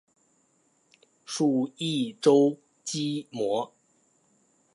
[1.25, 3.69] 属邕州羁縻。